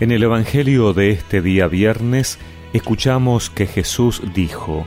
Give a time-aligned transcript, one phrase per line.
[0.00, 2.38] En el Evangelio de este día viernes
[2.72, 4.86] escuchamos que Jesús dijo,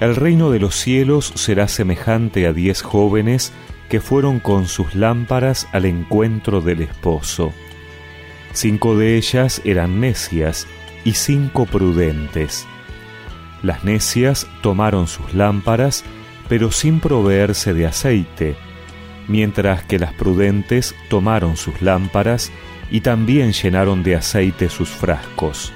[0.00, 3.52] El reino de los cielos será semejante a diez jóvenes
[3.88, 7.52] que fueron con sus lámparas al encuentro del esposo.
[8.52, 10.66] Cinco de ellas eran necias
[11.04, 12.66] y cinco prudentes.
[13.62, 16.02] Las necias tomaron sus lámparas,
[16.48, 18.56] pero sin proveerse de aceite,
[19.28, 22.50] mientras que las prudentes tomaron sus lámparas
[22.90, 25.72] y también llenaron de aceite sus frascos.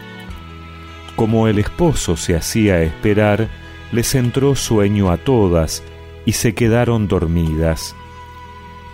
[1.17, 3.49] Como el esposo se hacía esperar,
[3.93, 5.83] les entró sueño a todas
[6.25, 7.97] y se quedaron dormidas.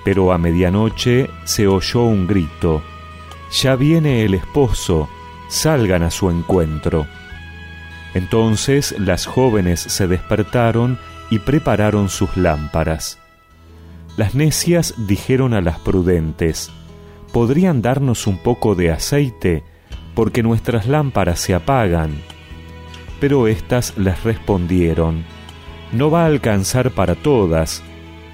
[0.04, 2.82] Pero a medianoche se oyó un grito,
[3.62, 5.08] Ya viene el esposo,
[5.48, 7.06] salgan a su encuentro.
[8.14, 10.98] Entonces las jóvenes se despertaron
[11.30, 13.18] y prepararon sus lámparas.
[14.16, 16.70] Las necias dijeron a las prudentes,
[17.34, 19.64] ¿podrían darnos un poco de aceite?
[20.14, 22.12] Porque nuestras lámparas se apagan.
[23.18, 25.24] Pero éstas les respondieron,
[25.90, 27.82] No va a alcanzar para todas,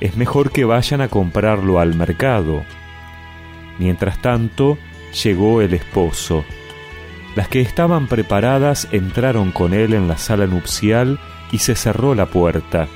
[0.00, 2.62] es mejor que vayan a comprarlo al mercado.
[3.78, 4.76] Mientras tanto,
[5.24, 6.44] llegó el esposo.
[7.36, 11.18] Las que estaban preparadas entraron con él en la sala nupcial
[11.52, 12.86] y se cerró la puerta.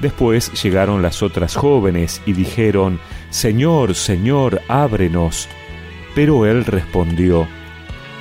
[0.00, 3.00] Después llegaron las otras jóvenes y dijeron,
[3.34, 5.48] Señor, Señor, ábrenos.
[6.14, 7.48] Pero él respondió,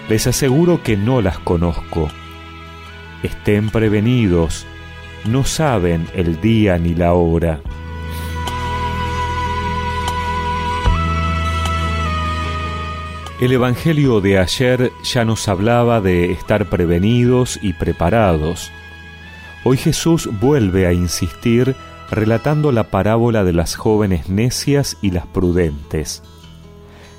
[0.09, 2.09] Les aseguro que no las conozco.
[3.21, 4.65] Estén prevenidos,
[5.25, 7.61] no saben el día ni la hora.
[13.39, 18.71] El Evangelio de ayer ya nos hablaba de estar prevenidos y preparados.
[19.63, 21.75] Hoy Jesús vuelve a insistir
[22.13, 26.23] relatando la parábola de las jóvenes necias y las prudentes.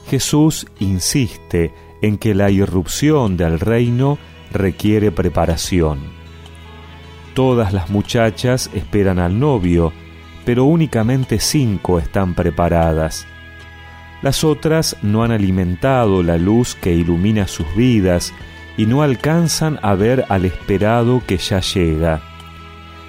[0.09, 4.18] Jesús insiste en que la irrupción del reino
[4.52, 6.01] requiere preparación.
[7.35, 9.92] Todas las muchachas esperan al novio,
[10.45, 13.27] pero únicamente cinco están preparadas.
[14.23, 18.33] Las otras no han alimentado la luz que ilumina sus vidas
[18.77, 22.33] y no alcanzan a ver al esperado que ya llega.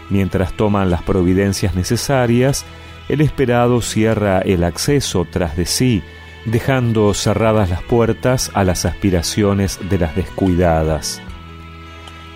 [0.09, 2.65] Mientras toman las providencias necesarias,
[3.09, 6.03] el esperado cierra el acceso tras de sí,
[6.45, 11.21] dejando cerradas las puertas a las aspiraciones de las descuidadas.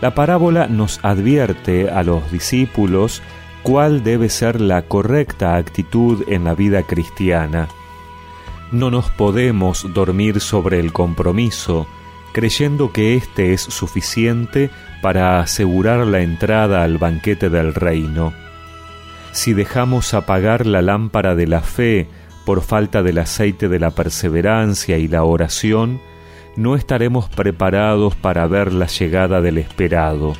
[0.02, 3.22] La parábola nos advierte a los discípulos
[3.63, 7.68] cuál debe ser la correcta actitud en la vida cristiana.
[8.72, 11.88] No nos podemos dormir sobre el compromiso,
[12.34, 14.69] creyendo que éste es suficiente
[15.01, 18.34] para asegurar la entrada al banquete del reino.
[19.31, 22.07] Si dejamos apagar la lámpara de la fe
[22.45, 26.01] por falta del aceite de la perseverancia y la oración,
[26.56, 30.34] no estaremos preparados para ver la llegada del esperado.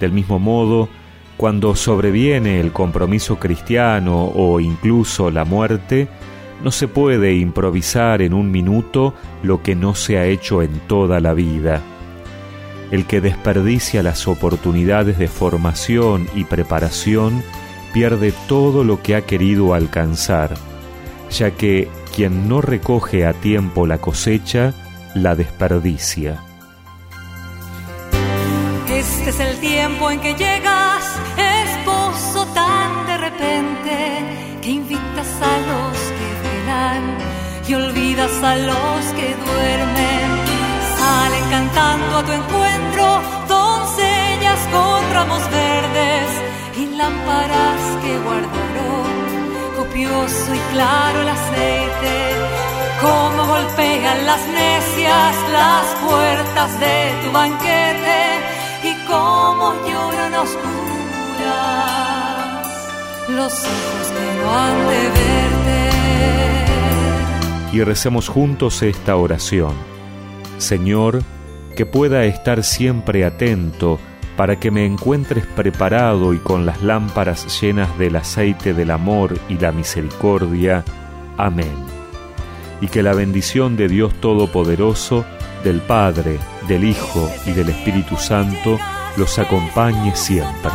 [0.00, 0.88] Del mismo modo,
[1.36, 6.08] cuando sobreviene el compromiso cristiano o incluso la muerte,
[6.64, 11.20] no se puede improvisar en un minuto lo que no se ha hecho en toda
[11.20, 11.82] la vida.
[12.90, 17.42] El que desperdicia las oportunidades de formación y preparación
[17.92, 20.54] pierde todo lo que ha querido alcanzar,
[21.30, 24.72] ya que quien no recoge a tiempo la cosecha,
[25.14, 26.40] la desperdicia.
[28.88, 30.63] Este es el tiempo en que llegas,
[38.42, 40.28] a los que duermen.
[40.98, 43.04] Salen cantando a tu encuentro,
[43.48, 46.28] doncellas con ramos verdes
[46.76, 49.12] y lámparas que guardaron,
[49.76, 52.14] copioso y claro el aceite.
[53.00, 58.20] Como golpean las necias las puertas de tu banquete
[58.82, 60.84] y cómo lloran oscuras
[63.28, 66.63] los ojos que no han de verte.
[67.74, 69.72] Y recemos juntos esta oración.
[70.58, 71.24] Señor,
[71.74, 73.98] que pueda estar siempre atento
[74.36, 79.58] para que me encuentres preparado y con las lámparas llenas del aceite del amor y
[79.58, 80.84] la misericordia.
[81.36, 81.74] Amén.
[82.80, 85.24] Y que la bendición de Dios Todopoderoso,
[85.64, 86.38] del Padre,
[86.68, 88.78] del Hijo y del Espíritu Santo
[89.16, 90.70] los acompañe siempre.